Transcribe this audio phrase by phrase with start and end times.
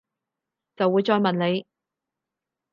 [0.77, 1.63] 就會再問你